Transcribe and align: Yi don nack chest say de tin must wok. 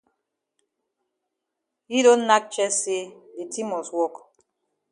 Yi 1.91 1.99
don 2.05 2.21
nack 2.29 2.45
chest 2.53 2.77
say 2.83 3.03
de 3.37 3.43
tin 3.51 3.67
must 3.69 3.91
wok. 3.97 4.13